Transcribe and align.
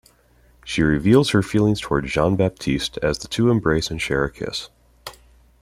She 0.65 0.81
reveals 0.81 1.29
her 1.29 1.43
feelings 1.43 1.79
toward 1.79 2.07
Jean-Baptiste 2.07 2.97
as 3.03 3.19
the 3.19 3.27
two 3.27 3.51
embrace 3.51 3.91
and 3.91 4.01
share 4.01 4.23
a 4.23 4.31
kiss. 4.31 4.71